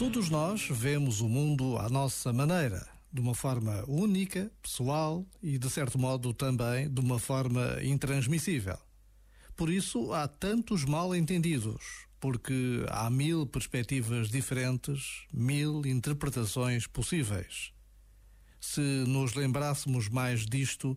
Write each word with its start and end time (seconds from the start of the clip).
Todos 0.00 0.30
nós 0.30 0.66
vemos 0.70 1.20
o 1.20 1.28
mundo 1.28 1.76
à 1.76 1.90
nossa 1.90 2.32
maneira, 2.32 2.88
de 3.12 3.20
uma 3.20 3.34
forma 3.34 3.84
única, 3.86 4.50
pessoal 4.62 5.26
e, 5.42 5.58
de 5.58 5.68
certo 5.68 5.98
modo, 5.98 6.32
também 6.32 6.88
de 6.88 6.98
uma 7.02 7.18
forma 7.18 7.76
intransmissível. 7.82 8.78
Por 9.54 9.68
isso 9.68 10.10
há 10.14 10.26
tantos 10.26 10.86
mal-entendidos, 10.86 12.06
porque 12.18 12.82
há 12.88 13.10
mil 13.10 13.46
perspectivas 13.46 14.30
diferentes, 14.30 15.26
mil 15.30 15.84
interpretações 15.84 16.86
possíveis. 16.86 17.70
Se 18.58 18.80
nos 18.80 19.34
lembrássemos 19.34 20.08
mais 20.08 20.46
disto, 20.46 20.96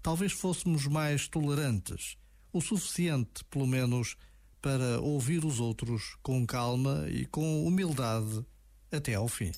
talvez 0.00 0.30
fôssemos 0.30 0.86
mais 0.86 1.26
tolerantes, 1.26 2.16
o 2.52 2.60
suficiente, 2.60 3.44
pelo 3.50 3.66
menos, 3.66 4.16
para 4.64 4.98
ouvir 4.98 5.44
os 5.44 5.60
outros 5.60 6.16
com 6.22 6.46
calma 6.46 7.04
e 7.10 7.26
com 7.26 7.66
humildade 7.66 8.42
até 8.90 9.12
ao 9.12 9.28
fim. 9.28 9.52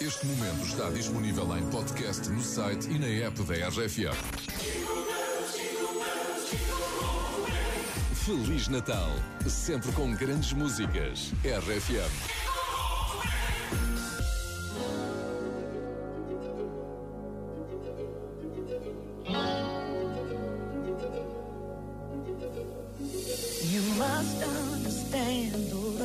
Este 0.00 0.26
momento 0.26 0.66
está 0.66 0.90
disponível 0.90 1.56
em 1.56 1.64
podcast 1.70 2.28
no 2.30 2.42
site 2.42 2.88
e 2.90 2.98
na 2.98 3.06
app 3.06 3.40
da 3.44 3.68
RFM. 3.68 4.16
Feliz 8.24 8.66
Natal, 8.66 9.10
sempre 9.48 9.92
com 9.92 10.12
grandes 10.12 10.52
músicas. 10.52 11.32
RFM. 11.44 12.46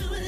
do 0.00 0.14
it. 0.14 0.27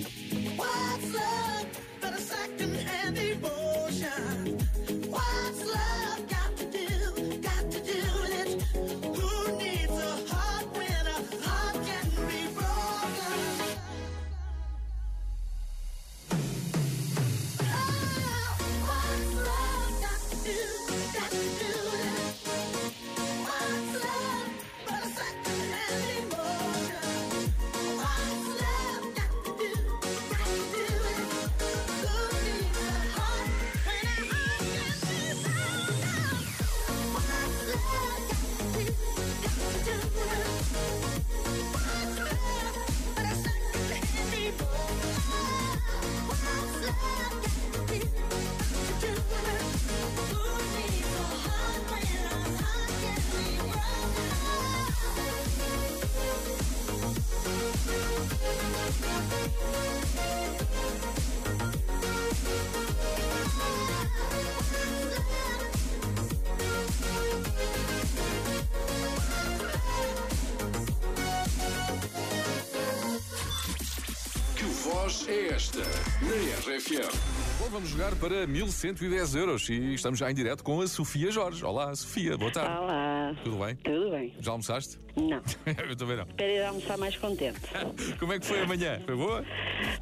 Voz 74.84 75.26
é 75.28 75.48
esta? 75.48 75.78
Na 75.78 76.34
RFM. 76.60 77.10
Bom, 77.58 77.70
vamos 77.70 77.88
jogar 77.88 78.14
para 78.16 78.46
1110 78.46 79.34
euros 79.34 79.66
e 79.70 79.94
estamos 79.94 80.18
já 80.18 80.30
em 80.30 80.34
direto 80.34 80.62
com 80.62 80.82
a 80.82 80.86
Sofia 80.86 81.30
Jorge. 81.30 81.64
Olá, 81.64 81.94
Sofia, 81.94 82.36
boa 82.36 82.52
tarde. 82.52 82.76
Olá. 82.76 83.13
Tudo 83.42 83.64
bem? 83.64 83.76
Tudo 83.76 84.10
bem? 84.10 84.34
Já 84.40 84.52
almoçaste? 84.52 84.98
Não. 85.16 85.42
Eu 85.88 85.96
também 85.96 86.16
não. 86.16 86.24
Espero 86.24 86.52
ir 86.52 86.62
almoçar 86.62 86.98
mais 86.98 87.16
contente. 87.16 87.60
Como 88.18 88.32
é 88.32 88.38
que 88.38 88.46
foi 88.46 88.60
amanhã? 88.60 89.00
Foi 89.04 89.16
boa? 89.16 89.44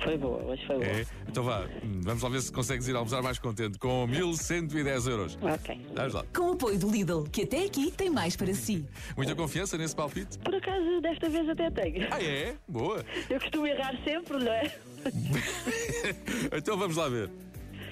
Foi 0.02 0.18
boa, 0.18 0.42
hoje 0.42 0.66
foi 0.66 0.76
boa. 0.76 0.86
É? 0.86 1.06
Então 1.28 1.44
vá, 1.44 1.66
vamos 1.82 2.22
lá 2.22 2.28
ver 2.28 2.42
se 2.42 2.52
consegues 2.52 2.88
ir 2.88 2.96
almoçar 2.96 3.22
mais 3.22 3.38
contente 3.38 3.78
com 3.78 4.06
1110 4.06 5.06
euros. 5.06 5.38
Ok. 5.40 5.80
Vamos 5.94 6.14
lá. 6.14 6.24
Com 6.34 6.50
o 6.50 6.52
apoio 6.52 6.78
do 6.78 6.90
Lidl, 6.90 7.24
que 7.24 7.42
até 7.42 7.64
aqui 7.64 7.90
tem 7.90 8.10
mais 8.10 8.36
para 8.36 8.52
si. 8.54 8.84
Muita 9.16 9.34
confiança 9.34 9.76
nesse 9.78 9.94
palpite? 9.94 10.38
Por 10.38 10.54
acaso, 10.54 11.00
desta 11.00 11.28
vez 11.28 11.48
até 11.48 11.70
tenho. 11.70 12.08
Ah, 12.10 12.22
é? 12.22 12.54
Boa. 12.68 13.04
Eu 13.28 13.40
costumo 13.40 13.66
errar 13.66 13.94
sempre, 14.04 14.38
não 14.38 14.52
é? 14.52 14.72
então 16.56 16.76
vamos 16.76 16.96
lá 16.96 17.08
ver. 17.08 17.30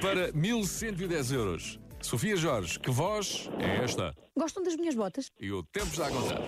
Para 0.01 0.33
1110 0.33 1.33
euros, 1.33 1.79
Sofia 2.03 2.35
Jorge, 2.37 2.79
que 2.79 2.91
voz 2.91 3.49
é 3.59 3.85
esta? 3.85 4.15
Gostam 4.37 4.63
das 4.63 4.75
minhas 4.75 4.95
botas? 4.95 5.31
E 5.39 5.53
o 5.53 5.63
tempo 5.63 5.87
está 5.89 6.07
a 6.07 6.11
contar. 6.11 6.41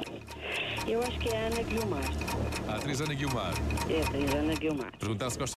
Eu 0.88 1.00
acho 1.02 1.18
que 1.18 1.28
é 1.28 1.44
a 1.44 1.46
Ana 1.48 1.62
Guilmar. 1.62 2.02
A 2.68 2.76
atriz 2.76 3.00
Ana 3.00 3.14
Guilmar. 3.14 3.52
É 3.88 4.00
a 4.00 4.08
atriz 4.08 4.34
Ana 4.34 4.54
Guilmar. 4.54 4.98
Perguntar 4.98 5.30
se 5.30 5.38
gosta 5.38 5.50